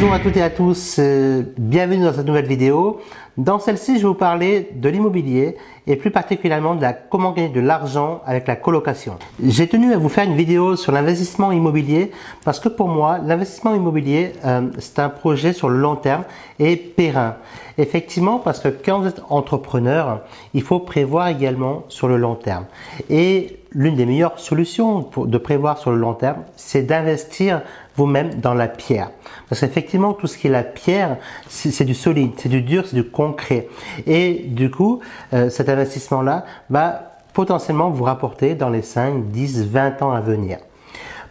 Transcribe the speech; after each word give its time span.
Bonjour 0.00 0.14
à 0.14 0.20
toutes 0.20 0.36
et 0.36 0.42
à 0.42 0.48
tous, 0.48 1.00
euh, 1.00 1.42
bienvenue 1.58 2.04
dans 2.04 2.12
cette 2.12 2.24
nouvelle 2.24 2.46
vidéo. 2.46 3.00
Dans 3.38 3.60
celle-ci, 3.60 3.98
je 3.98 4.00
vais 4.00 4.08
vous 4.08 4.14
parler 4.14 4.68
de 4.74 4.88
l'immobilier 4.88 5.54
et 5.86 5.94
plus 5.94 6.10
particulièrement 6.10 6.74
de 6.74 6.82
la 6.82 6.92
comment 6.92 7.30
gagner 7.30 7.50
de 7.50 7.60
l'argent 7.60 8.20
avec 8.26 8.48
la 8.48 8.56
colocation. 8.56 9.14
J'ai 9.40 9.68
tenu 9.68 9.92
à 9.92 9.96
vous 9.96 10.08
faire 10.08 10.24
une 10.24 10.34
vidéo 10.34 10.74
sur 10.74 10.90
l'investissement 10.90 11.52
immobilier 11.52 12.10
parce 12.44 12.58
que 12.58 12.68
pour 12.68 12.88
moi, 12.88 13.18
l'investissement 13.24 13.76
immobilier, 13.76 14.32
euh, 14.44 14.62
c'est 14.80 14.98
un 14.98 15.08
projet 15.08 15.52
sur 15.52 15.68
le 15.68 15.78
long 15.78 15.94
terme 15.94 16.24
et 16.58 16.74
périn. 16.74 17.36
Effectivement, 17.78 18.40
parce 18.40 18.58
que 18.58 18.68
quand 18.68 19.02
vous 19.02 19.06
êtes 19.06 19.22
entrepreneur, 19.28 20.22
il 20.52 20.62
faut 20.62 20.80
prévoir 20.80 21.28
également 21.28 21.84
sur 21.86 22.08
le 22.08 22.16
long 22.16 22.34
terme. 22.34 22.64
Et 23.08 23.60
l'une 23.70 23.94
des 23.94 24.04
meilleures 24.04 24.40
solutions 24.40 25.02
pour, 25.02 25.26
de 25.28 25.38
prévoir 25.38 25.78
sur 25.78 25.92
le 25.92 25.98
long 25.98 26.14
terme, 26.14 26.42
c'est 26.56 26.82
d'investir 26.82 27.62
vous-même 27.96 28.34
dans 28.34 28.54
la 28.54 28.68
pierre. 28.68 29.10
Parce 29.48 29.60
qu'effectivement, 29.60 30.12
tout 30.12 30.26
ce 30.26 30.38
qui 30.38 30.46
est 30.46 30.50
la 30.50 30.62
pierre, 30.62 31.16
c'est 31.48 31.84
du 31.84 31.94
solide, 31.94 32.32
c'est 32.36 32.48
du 32.48 32.62
dur, 32.62 32.84
c'est 32.86 32.96
du 32.96 33.04
concret. 33.04 33.27
Et 34.06 34.44
du 34.46 34.70
coup, 34.70 35.00
euh, 35.32 35.50
cet 35.50 35.68
investissement-là 35.68 36.44
va 36.70 37.12
potentiellement 37.32 37.90
vous 37.90 38.04
rapporter 38.04 38.54
dans 38.54 38.70
les 38.70 38.82
5, 38.82 39.30
10, 39.30 39.66
20 39.68 40.02
ans 40.02 40.12
à 40.12 40.20
venir. 40.20 40.58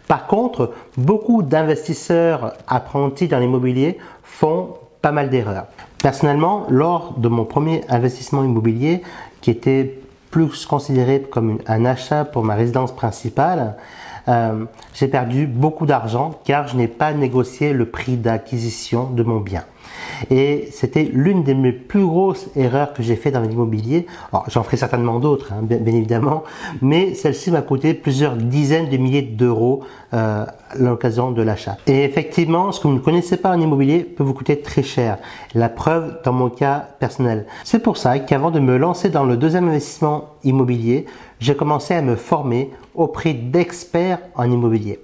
Par 0.06 0.26
contre, 0.26 0.72
beaucoup 0.96 1.42
d'investisseurs 1.42 2.54
apprentis 2.66 3.28
dans 3.28 3.38
l'immobilier 3.38 3.98
font 4.22 4.74
pas 5.02 5.12
mal 5.12 5.28
d'erreurs. 5.28 5.66
Personnellement, 6.02 6.64
lors 6.70 7.14
de 7.18 7.28
mon 7.28 7.44
premier 7.44 7.82
investissement 7.88 8.42
immobilier, 8.42 9.02
qui 9.40 9.50
était 9.50 10.00
plus 10.30 10.66
considéré 10.66 11.22
comme 11.22 11.58
un 11.66 11.84
achat 11.84 12.24
pour 12.24 12.44
ma 12.44 12.54
résidence 12.54 12.94
principale, 12.94 13.76
euh, 14.28 14.64
j'ai 14.94 15.08
perdu 15.08 15.46
beaucoup 15.46 15.86
d'argent 15.86 16.38
car 16.44 16.68
je 16.68 16.76
n'ai 16.76 16.88
pas 16.88 17.12
négocié 17.12 17.72
le 17.72 17.86
prix 17.86 18.16
d'acquisition 18.16 19.10
de 19.10 19.22
mon 19.22 19.40
bien. 19.40 19.64
Et 20.30 20.68
c'était 20.72 21.04
l'une 21.04 21.44
des 21.44 21.54
mes 21.54 21.72
plus 21.72 22.04
grosses 22.04 22.48
erreurs 22.56 22.92
que 22.92 23.02
j'ai 23.02 23.16
fait 23.16 23.30
dans 23.30 23.40
l'immobilier. 23.40 24.06
J'en 24.48 24.62
ferai 24.62 24.76
certainement 24.76 25.18
d'autres, 25.20 25.52
hein, 25.52 25.60
bien, 25.62 25.78
évidemment, 25.78 26.44
mais 26.82 27.14
celle-ci 27.14 27.50
m'a 27.50 27.62
coûté 27.62 27.94
plusieurs 27.94 28.36
dizaines 28.36 28.88
de 28.88 28.96
milliers 28.96 29.22
d'euros 29.22 29.84
euh, 30.14 30.44
à 30.44 30.76
l'occasion 30.76 31.30
de 31.30 31.42
l'achat. 31.42 31.76
Et 31.86 32.04
effectivement, 32.04 32.72
ce 32.72 32.80
que 32.80 32.88
vous 32.88 32.94
ne 32.94 32.98
connaissez 32.98 33.36
pas 33.36 33.50
en 33.50 33.60
immobilier 33.60 34.00
peut 34.00 34.24
vous 34.24 34.34
coûter 34.34 34.60
très 34.60 34.82
cher. 34.82 35.18
La 35.54 35.68
preuve 35.68 36.18
dans 36.24 36.32
mon 36.32 36.50
cas 36.50 36.88
personnel. 36.98 37.46
C'est 37.64 37.78
pour 37.80 37.96
ça 37.96 38.18
qu'avant 38.18 38.50
de 38.50 38.60
me 38.60 38.76
lancer 38.76 39.08
dans 39.10 39.24
le 39.24 39.36
deuxième 39.36 39.68
investissement 39.68 40.30
immobilier, 40.44 41.06
j'ai 41.40 41.54
commencé 41.54 41.94
à 41.94 42.02
me 42.02 42.16
former 42.16 42.70
auprès 42.94 43.32
d'experts 43.32 44.18
en 44.34 44.50
immobilier. 44.50 45.00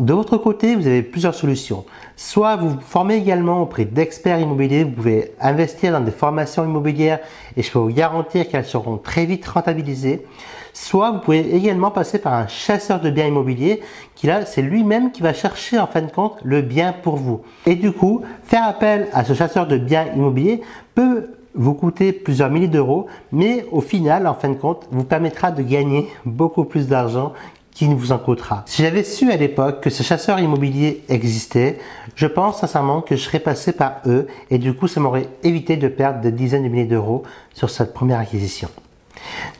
De 0.00 0.12
votre 0.12 0.36
côté, 0.36 0.76
vous 0.76 0.86
avez 0.86 1.02
plusieurs 1.02 1.34
solutions. 1.34 1.84
Soit 2.16 2.56
vous 2.56 2.70
vous 2.70 2.80
formez 2.80 3.16
également 3.16 3.62
auprès 3.62 3.84
d'experts 3.84 4.38
immobiliers, 4.38 4.84
vous 4.84 4.92
pouvez 4.92 5.32
investir 5.40 5.92
dans 5.92 6.00
des 6.00 6.10
formations 6.10 6.64
immobilières 6.64 7.18
et 7.56 7.62
je 7.62 7.70
peux 7.70 7.78
vous 7.78 7.92
garantir 7.92 8.48
qu'elles 8.48 8.64
seront 8.64 8.96
très 8.98 9.26
vite 9.26 9.46
rentabilisées. 9.46 10.24
Soit 10.72 11.12
vous 11.12 11.18
pouvez 11.20 11.54
également 11.54 11.90
passer 11.90 12.18
par 12.18 12.34
un 12.34 12.46
chasseur 12.46 13.00
de 13.00 13.10
biens 13.10 13.26
immobiliers 13.26 13.80
qui 14.14 14.26
là, 14.26 14.44
c'est 14.46 14.62
lui-même 14.62 15.12
qui 15.12 15.22
va 15.22 15.32
chercher 15.32 15.78
en 15.78 15.86
fin 15.86 16.02
de 16.02 16.10
compte 16.10 16.38
le 16.44 16.62
bien 16.62 16.92
pour 16.92 17.16
vous. 17.16 17.42
Et 17.66 17.74
du 17.74 17.92
coup, 17.92 18.22
faire 18.44 18.66
appel 18.66 19.08
à 19.12 19.24
ce 19.24 19.34
chasseur 19.34 19.66
de 19.66 19.78
biens 19.78 20.06
immobiliers 20.14 20.62
peut 20.94 21.30
vous 21.54 21.74
coûter 21.74 22.12
plusieurs 22.12 22.50
milliers 22.50 22.68
d'euros, 22.68 23.06
mais 23.30 23.64
au 23.70 23.80
final, 23.80 24.26
en 24.26 24.34
fin 24.34 24.48
de 24.48 24.54
compte, 24.54 24.88
vous 24.90 25.04
permettra 25.04 25.52
de 25.52 25.62
gagner 25.62 26.08
beaucoup 26.24 26.64
plus 26.64 26.88
d'argent 26.88 27.32
qui 27.74 27.86
vous 27.86 28.12
en 28.12 28.18
coûtera. 28.18 28.62
Si 28.66 28.82
j'avais 28.82 29.02
su 29.02 29.30
à 29.30 29.36
l'époque 29.36 29.80
que 29.80 29.90
ce 29.90 30.02
chasseur 30.02 30.38
immobilier 30.38 31.04
existait, 31.08 31.78
je 32.14 32.26
pense 32.26 32.60
sincèrement 32.60 33.00
que 33.00 33.16
je 33.16 33.22
serais 33.22 33.40
passé 33.40 33.72
par 33.72 33.96
eux 34.06 34.28
et 34.50 34.58
du 34.58 34.74
coup 34.74 34.86
ça 34.86 35.00
m'aurait 35.00 35.28
évité 35.42 35.76
de 35.76 35.88
perdre 35.88 36.20
des 36.20 36.30
dizaines 36.30 36.62
de 36.62 36.68
milliers 36.68 36.84
d'euros 36.84 37.24
sur 37.52 37.68
cette 37.70 37.92
première 37.92 38.20
acquisition. 38.20 38.68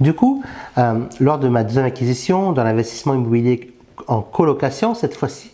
Du 0.00 0.14
coup, 0.14 0.42
euh, 0.78 1.00
lors 1.20 1.38
de 1.38 1.48
ma 1.48 1.64
deuxième 1.64 1.84
acquisition, 1.84 2.52
dans 2.52 2.64
l'investissement 2.64 3.14
immobilier 3.14 3.72
en 4.06 4.20
colocation 4.20 4.94
cette 4.94 5.16
fois-ci, 5.16 5.50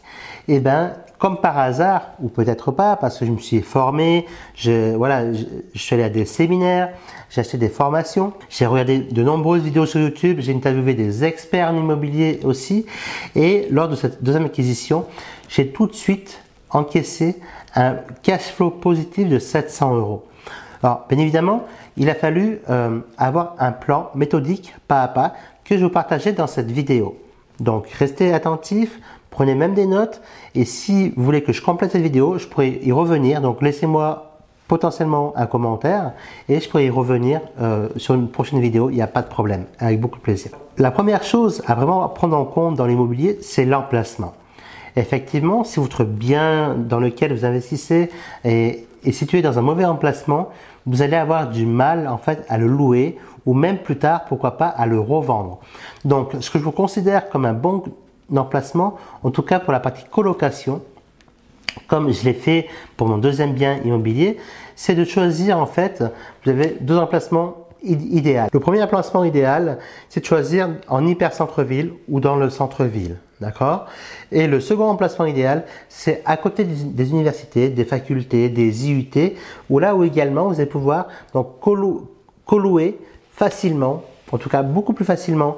eh 0.48 0.60
ben, 0.60 0.92
comme 1.20 1.36
par 1.36 1.58
hasard, 1.58 2.12
ou 2.20 2.28
peut-être 2.28 2.72
pas, 2.72 2.96
parce 2.96 3.18
que 3.18 3.26
je 3.26 3.30
me 3.30 3.38
suis 3.38 3.60
formé, 3.60 4.26
je, 4.54 4.96
voilà, 4.96 5.24
suis 5.74 5.94
allé 5.94 6.04
à 6.04 6.08
des 6.08 6.24
séminaires, 6.24 6.88
j'ai 7.28 7.42
acheté 7.42 7.58
des 7.58 7.68
formations, 7.68 8.32
j'ai 8.48 8.64
regardé 8.64 9.00
de 9.00 9.22
nombreuses 9.22 9.62
vidéos 9.62 9.84
sur 9.84 10.00
YouTube, 10.00 10.38
j'ai 10.40 10.54
interviewé 10.54 10.94
des 10.94 11.22
experts 11.22 11.68
en 11.68 11.76
immobilier 11.76 12.40
aussi, 12.42 12.86
et 13.36 13.68
lors 13.70 13.86
de 13.86 13.96
cette 13.96 14.24
deuxième 14.24 14.46
acquisition, 14.46 15.04
j'ai 15.50 15.68
tout 15.68 15.86
de 15.86 15.92
suite 15.92 16.40
encaissé 16.70 17.38
un 17.74 17.96
cash 18.22 18.52
flow 18.52 18.70
positif 18.70 19.28
de 19.28 19.38
700 19.38 19.96
euros. 19.96 20.24
Alors, 20.82 21.04
bien 21.06 21.18
évidemment, 21.18 21.64
il 21.98 22.08
a 22.08 22.14
fallu 22.14 22.60
euh, 22.70 22.98
avoir 23.18 23.56
un 23.58 23.72
plan 23.72 24.10
méthodique, 24.14 24.74
pas 24.88 25.02
à 25.02 25.08
pas, 25.08 25.34
que 25.64 25.76
je 25.76 25.84
vous 25.84 25.90
partageais 25.90 26.32
dans 26.32 26.46
cette 26.46 26.70
vidéo. 26.70 27.18
Donc, 27.60 27.88
restez 27.90 28.32
attentifs, 28.32 28.98
Prenez 29.30 29.54
même 29.54 29.74
des 29.74 29.86
notes 29.86 30.20
et 30.54 30.64
si 30.64 31.10
vous 31.10 31.24
voulez 31.24 31.42
que 31.42 31.52
je 31.52 31.62
complète 31.62 31.92
cette 31.92 32.02
vidéo, 32.02 32.38
je 32.38 32.46
pourrais 32.46 32.80
y 32.82 32.92
revenir. 32.92 33.40
Donc 33.40 33.62
laissez-moi 33.62 34.30
potentiellement 34.70 35.32
un 35.34 35.46
commentaire 35.46 36.12
et 36.48 36.60
je 36.60 36.68
pourrais 36.68 36.86
y 36.86 36.90
revenir 36.90 37.40
euh, 37.60 37.88
sur 37.96 38.14
une 38.14 38.28
prochaine 38.28 38.60
vidéo, 38.60 38.88
il 38.88 38.94
n'y 38.94 39.02
a 39.02 39.08
pas 39.08 39.22
de 39.22 39.28
problème, 39.28 39.64
avec 39.80 40.00
beaucoup 40.00 40.18
de 40.18 40.22
plaisir. 40.22 40.52
La 40.78 40.92
première 40.92 41.24
chose 41.24 41.60
à 41.66 41.74
vraiment 41.74 42.08
prendre 42.08 42.36
en 42.36 42.44
compte 42.44 42.76
dans 42.76 42.86
l'immobilier, 42.86 43.38
c'est 43.42 43.64
l'emplacement. 43.64 44.32
Effectivement, 44.94 45.64
si 45.64 45.80
votre 45.80 46.04
bien 46.04 46.76
dans 46.76 47.00
lequel 47.00 47.32
vous 47.32 47.44
investissez 47.44 48.10
est, 48.44 48.86
est, 49.04 49.12
situé 49.12 49.42
dans 49.42 49.58
un 49.58 49.62
mauvais 49.62 49.84
emplacement, 49.84 50.50
vous 50.86 51.02
allez 51.02 51.16
avoir 51.16 51.50
du 51.50 51.66
mal 51.66 52.06
en 52.06 52.18
fait 52.18 52.44
à 52.48 52.56
le 52.56 52.68
louer 52.68 53.18
ou 53.46 53.54
même 53.54 53.78
plus 53.78 53.98
tard, 53.98 54.24
pourquoi 54.26 54.56
pas, 54.56 54.68
à 54.68 54.86
le 54.86 55.00
revendre. 55.00 55.58
Donc, 56.04 56.32
ce 56.38 56.50
que 56.50 56.58
je 56.58 56.64
vous 56.64 56.72
considère 56.72 57.28
comme 57.28 57.44
un 57.44 57.54
bon 57.54 57.82
emplacement, 58.36 58.96
en 59.22 59.30
tout 59.30 59.42
cas 59.42 59.60
pour 59.60 59.72
la 59.72 59.80
partie 59.80 60.04
colocation, 60.10 60.82
comme 61.86 62.12
je 62.12 62.24
l'ai 62.24 62.32
fait 62.32 62.68
pour 62.96 63.08
mon 63.08 63.18
deuxième 63.18 63.52
bien 63.52 63.78
immobilier, 63.84 64.38
c'est 64.76 64.94
de 64.94 65.04
choisir 65.04 65.58
en 65.58 65.66
fait, 65.66 66.02
vous 66.44 66.50
avez 66.50 66.76
deux 66.80 66.96
emplacements 66.96 67.56
idéaux. 67.82 68.46
Le 68.52 68.60
premier 68.60 68.82
emplacement 68.82 69.24
idéal, 69.24 69.78
c'est 70.08 70.20
de 70.20 70.26
choisir 70.26 70.68
en 70.88 71.06
hyper 71.06 71.32
centre-ville 71.32 71.92
ou 72.08 72.20
dans 72.20 72.36
le 72.36 72.50
centre-ville. 72.50 73.16
D'accord? 73.40 73.86
Et 74.30 74.46
le 74.46 74.60
second 74.60 74.84
emplacement 74.84 75.24
idéal, 75.24 75.64
c'est 75.88 76.22
à 76.26 76.36
côté 76.36 76.64
des, 76.64 77.10
universités, 77.10 77.70
des 77.70 77.86
facultés, 77.86 78.50
des 78.50 78.90
IUT, 78.90 79.34
où 79.70 79.78
là 79.78 79.96
où 79.96 80.04
également 80.04 80.48
vous 80.48 80.54
allez 80.60 80.66
pouvoir 80.66 81.06
donc 81.32 81.58
colouer 82.44 82.98
facilement, 83.32 84.02
en 84.30 84.36
tout 84.36 84.50
cas 84.50 84.62
beaucoup 84.62 84.92
plus 84.92 85.06
facilement, 85.06 85.56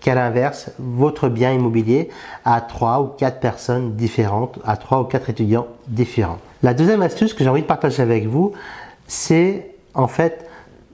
qu'à 0.00 0.14
l'inverse, 0.14 0.70
votre 0.78 1.28
bien 1.28 1.52
immobilier 1.52 2.08
à 2.44 2.60
trois 2.60 3.00
ou 3.00 3.06
quatre 3.06 3.40
personnes 3.40 3.96
différentes, 3.96 4.58
à 4.64 4.76
trois 4.76 5.00
ou 5.00 5.04
quatre 5.04 5.30
étudiants 5.30 5.66
différents. 5.86 6.38
La 6.62 6.74
deuxième 6.74 7.02
astuce 7.02 7.34
que 7.34 7.44
j'ai 7.44 7.50
envie 7.50 7.62
de 7.62 7.66
partager 7.66 8.02
avec 8.02 8.26
vous, 8.26 8.52
c'est 9.06 9.74
en 9.94 10.08
fait 10.08 10.48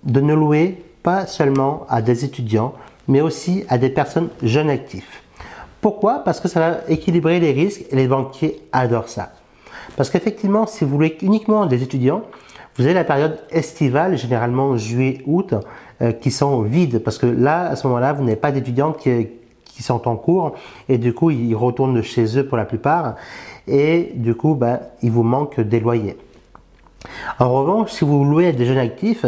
de 0.05 0.21
ne 0.21 0.35
louer 0.35 0.83
pas 1.03 1.27
seulement 1.27 1.87
à 1.89 2.03
des 2.03 2.25
étudiants, 2.25 2.75
mais 3.09 3.21
aussi 3.21 3.65
à 3.69 3.79
des 3.79 3.91
personnes 3.91 4.29
jeunes 4.43 4.71
actifs. 4.71 5.23
Pourquoi? 5.81 6.21
Parce 6.25 6.41
que 6.41 6.49
ça 6.49 6.61
va 6.61 6.77
équilibrer 6.89 7.41
les 7.41 7.53
risques 7.53 7.85
et 7.91 7.97
les 7.97 8.09
banquiers 8.09 8.63
adorent 8.73 9.09
ça. 9.09 9.33
Parce 9.97 10.09
qu'effectivement, 10.09 10.67
si 10.67 10.85
vous 10.85 10.97
louez 10.97 11.19
uniquement 11.21 11.67
des 11.67 11.83
étudiants, 11.83 12.23
vous 12.77 12.85
avez 12.85 12.95
la 12.95 13.05
période 13.05 13.39
estivale, 13.51 14.17
généralement 14.17 14.77
juillet-août, 14.77 15.55
euh, 16.03 16.13
qui 16.13 16.31
sont 16.31 16.63
vides 16.63 16.99
parce 16.99 17.19
que 17.19 17.27
là, 17.27 17.69
à 17.69 17.77
ce 17.77 17.87
moment-là, 17.87 18.13
vous 18.13 18.25
n'avez 18.25 18.37
pas 18.37 18.51
d'étudiants 18.51 18.93
qui, 18.93 19.29
qui, 19.65 19.83
sont 19.83 20.09
en 20.09 20.17
cours 20.17 20.55
et 20.89 20.99
du 20.99 21.15
coup, 21.15 21.31
ils 21.31 21.55
retournent 21.55 22.03
chez 22.03 22.39
eux 22.39 22.47
pour 22.47 22.57
la 22.57 22.65
plupart 22.65 23.15
et 23.69 24.13
du 24.15 24.35
coup, 24.35 24.55
ben, 24.55 24.81
il 25.03 25.13
vous 25.13 25.23
manque 25.23 25.61
des 25.61 25.79
loyers. 25.79 26.17
En 27.39 27.53
revanche, 27.53 27.93
si 27.93 28.05
vous 28.05 28.25
louez 28.25 28.53
des 28.53 28.65
jeunes 28.65 28.79
actifs, 28.79 29.27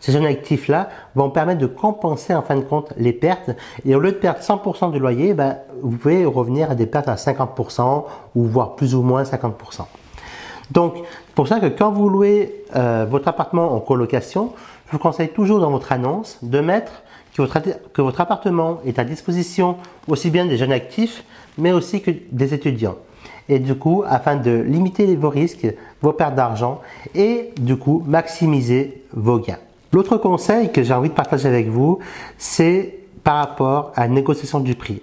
ces 0.00 0.12
jeunes 0.12 0.26
actifs-là 0.26 0.88
vont 1.14 1.30
permettre 1.30 1.60
de 1.60 1.66
compenser 1.66 2.34
en 2.34 2.42
fin 2.42 2.56
de 2.56 2.62
compte 2.62 2.92
les 2.96 3.12
pertes. 3.12 3.50
Et 3.84 3.94
au 3.94 4.00
lieu 4.00 4.12
de 4.12 4.16
perdre 4.16 4.40
100% 4.40 4.92
du 4.92 4.98
loyer, 4.98 5.34
ben, 5.34 5.58
vous 5.82 5.96
pouvez 5.96 6.24
revenir 6.24 6.70
à 6.70 6.74
des 6.74 6.86
pertes 6.86 7.08
à 7.08 7.14
50% 7.14 8.04
ou 8.34 8.44
voire 8.44 8.76
plus 8.76 8.94
ou 8.94 9.02
moins 9.02 9.22
50%. 9.22 9.82
Donc, 10.70 10.94
pour 11.34 11.48
ça 11.48 11.60
que 11.60 11.66
quand 11.66 11.90
vous 11.90 12.08
louez 12.08 12.64
euh, 12.76 13.06
votre 13.08 13.28
appartement 13.28 13.74
en 13.74 13.80
colocation, 13.80 14.52
je 14.86 14.92
vous 14.92 14.98
conseille 14.98 15.28
toujours 15.28 15.60
dans 15.60 15.70
votre 15.70 15.92
annonce 15.92 16.38
de 16.42 16.60
mettre 16.60 16.92
que 17.92 18.02
votre, 18.02 18.20
appartement 18.20 18.80
est 18.84 18.98
à 18.98 19.04
disposition 19.04 19.76
aussi 20.08 20.30
bien 20.30 20.46
des 20.46 20.56
jeunes 20.56 20.72
actifs, 20.72 21.24
mais 21.56 21.72
aussi 21.72 22.02
que 22.02 22.10
des 22.32 22.52
étudiants. 22.52 22.96
Et 23.48 23.58
du 23.60 23.74
coup, 23.76 24.02
afin 24.06 24.36
de 24.36 24.50
limiter 24.50 25.14
vos 25.16 25.30
risques, 25.30 25.66
vos 26.02 26.12
pertes 26.12 26.34
d'argent 26.34 26.80
et 27.14 27.52
du 27.60 27.76
coup 27.76 28.02
maximiser 28.06 29.04
vos 29.12 29.38
gains. 29.38 29.58
L'autre 29.92 30.16
conseil 30.18 30.70
que 30.72 30.82
j'ai 30.82 30.92
envie 30.92 31.08
de 31.08 31.14
partager 31.14 31.48
avec 31.48 31.68
vous, 31.68 32.00
c'est 32.36 32.98
par 33.24 33.36
rapport 33.36 33.92
à 33.94 34.02
la 34.02 34.08
négociation 34.08 34.60
du 34.60 34.74
prix. 34.74 35.02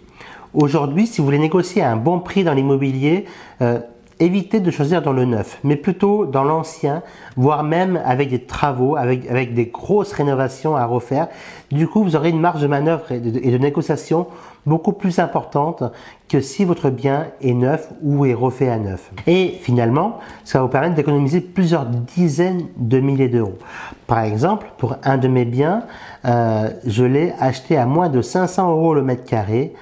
Aujourd'hui, 0.54 1.08
si 1.08 1.20
vous 1.20 1.26
voulez 1.26 1.40
négocier 1.40 1.84
un 1.84 1.96
bon 1.96 2.20
prix 2.20 2.44
dans 2.44 2.54
l'immobilier, 2.54 3.26
euh, 3.62 3.80
évitez 4.20 4.60
de 4.60 4.72
choisir 4.72 5.02
dans 5.02 5.14
le 5.14 5.26
neuf, 5.26 5.60
mais 5.64 5.76
plutôt 5.76 6.26
dans 6.26 6.44
l'ancien, 6.44 7.04
voire 7.36 7.64
même 7.64 8.02
avec 8.06 8.30
des 8.30 8.40
travaux, 8.40 8.96
avec, 8.96 9.30
avec 9.30 9.54
des 9.54 9.66
grosses 9.66 10.14
rénovations 10.14 10.76
à 10.76 10.86
refaire. 10.86 11.28
Du 11.72 11.88
coup, 11.88 12.04
vous 12.04 12.16
aurez 12.16 12.30
une 12.30 12.40
marge 12.40 12.62
de 12.62 12.68
manœuvre 12.68 13.12
et 13.12 13.20
de, 13.20 13.58
négociation 13.58 14.28
beaucoup 14.66 14.94
plus 14.94 15.20
importante 15.20 15.84
que 16.30 16.42
si 16.42 16.66
votre 16.66 16.90
bien 16.90 17.28
est 17.42 17.54
neuf 17.54 17.90
ou 18.02 18.26
est 18.26 18.34
refait 18.34 18.70
à 18.70 18.78
neuf. 18.78 19.12
Et 19.28 19.58
finalement, 19.62 20.20
ça 20.44 20.60
va 20.60 20.64
vous 20.64 20.72
permettre 20.72 20.96
d'économiser 20.96 21.42
plusieurs 21.42 21.86
dizaines 21.86 22.68
de 22.78 23.00
milliers 23.00 23.28
d'euros. 23.30 23.58
Par 24.08 24.20
exemple, 24.20 24.72
pour 24.78 24.96
un 25.04 25.18
de 25.18 25.28
mes 25.28 25.46
biens, 25.46 25.84
euh, 26.26 26.70
je 26.86 27.04
l'ai 27.04 27.34
acheté 27.40 27.78
à 27.78 27.86
moins 27.86 28.10
de 28.10 28.22
500 28.22 28.72
euros 28.72 28.94
le 28.94 29.04
mètre 29.04 29.26
carré 29.26 29.74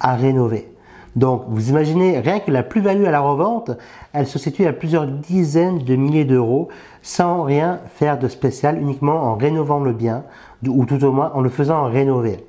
à 0.00 0.14
rénover. 0.14 0.68
Donc, 1.16 1.44
vous 1.48 1.70
imaginez, 1.70 2.20
rien 2.20 2.40
que 2.40 2.50
la 2.50 2.62
plus-value 2.62 3.06
à 3.06 3.10
la 3.10 3.20
revente, 3.20 3.70
elle 4.12 4.26
se 4.26 4.38
situe 4.38 4.66
à 4.66 4.74
plusieurs 4.74 5.06
dizaines 5.06 5.78
de 5.78 5.96
milliers 5.96 6.26
d'euros 6.26 6.68
sans 7.00 7.42
rien 7.42 7.80
faire 7.94 8.18
de 8.18 8.28
spécial, 8.28 8.78
uniquement 8.78 9.22
en 9.22 9.34
rénovant 9.34 9.80
le 9.80 9.92
bien, 9.92 10.24
ou 10.66 10.84
tout 10.84 11.02
au 11.04 11.12
moins 11.12 11.32
en 11.34 11.40
le 11.40 11.48
faisant 11.48 11.84
rénover. 11.84 12.44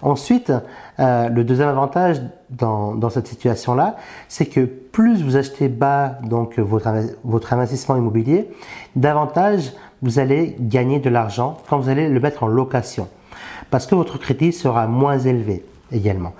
Ensuite, 0.00 0.52
euh, 0.98 1.28
le 1.28 1.44
deuxième 1.44 1.68
avantage 1.68 2.20
dans, 2.50 3.10
cette 3.10 3.26
situation-là, 3.26 3.96
c'est 4.28 4.46
que 4.46 4.60
plus 4.60 5.22
vous 5.22 5.36
achetez 5.36 5.68
bas 5.68 6.18
donc 6.22 6.58
votre, 6.58 7.52
investissement 7.52 7.96
immobilier, 7.96 8.50
davantage 8.96 9.72
vous 10.02 10.18
allez 10.18 10.56
gagner 10.58 10.98
de 11.00 11.08
l'argent 11.10 11.58
quand 11.68 11.78
vous 11.78 11.88
allez 11.88 12.08
le 12.08 12.20
mettre 12.20 12.42
en 12.42 12.48
location, 12.48 13.08
parce 13.70 13.86
que 13.86 13.94
votre 13.94 14.18
crédit 14.18 14.52
sera 14.52 14.86
moins 14.86 15.18
élevé 15.18 15.64
également. 15.90 16.32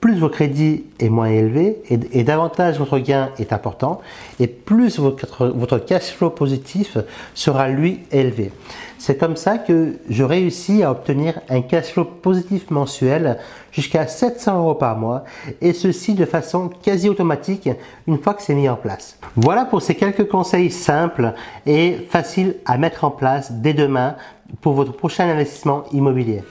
Plus 0.00 0.18
votre 0.18 0.34
crédit 0.34 0.84
est 1.00 1.08
moins 1.08 1.28
élevé 1.28 1.82
et, 1.90 2.22
davantage 2.22 2.78
votre 2.78 2.98
gain 2.98 3.30
est 3.38 3.52
important 3.52 4.00
et 4.38 4.46
plus 4.46 4.98
votre, 4.98 5.48
votre 5.48 5.78
cash 5.78 6.12
flow 6.12 6.30
positif 6.30 6.98
sera 7.34 7.68
lui 7.68 8.00
élevé. 8.12 8.52
C'est 8.98 9.16
comme 9.16 9.36
ça 9.36 9.58
que 9.58 9.94
je 10.08 10.24
réussis 10.24 10.82
à 10.82 10.90
obtenir 10.90 11.40
un 11.48 11.62
cash 11.62 11.92
flow 11.92 12.04
positif 12.04 12.70
mensuel 12.70 13.38
jusqu'à 13.72 14.06
700 14.06 14.58
euros 14.58 14.74
par 14.74 14.96
mois 14.96 15.24
et 15.60 15.72
ceci 15.72 16.14
de 16.14 16.24
façon 16.24 16.68
quasi 16.82 17.08
automatique 17.08 17.68
une 18.06 18.18
fois 18.18 18.34
que 18.34 18.42
c'est 18.42 18.54
mis 18.54 18.68
en 18.68 18.76
place. 18.76 19.18
Voilà 19.36 19.64
pour 19.64 19.82
ces 19.82 19.94
quelques 19.94 20.28
conseils 20.28 20.70
simples 20.70 21.32
et 21.66 22.06
faciles 22.08 22.56
à 22.66 22.78
mettre 22.78 23.04
en 23.04 23.10
place 23.10 23.52
dès 23.52 23.74
demain 23.74 24.14
pour 24.60 24.74
votre 24.74 24.92
prochain 24.92 25.28
investissement 25.28 25.84
immobilier. 25.92 26.42